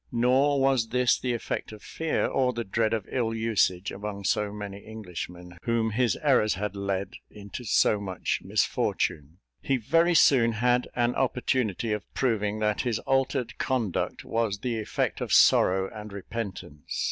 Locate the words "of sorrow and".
15.21-16.11